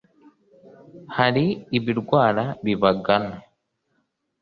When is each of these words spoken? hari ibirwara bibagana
hari 1.17 1.45
ibirwara 1.77 2.43
bibagana 2.63 3.35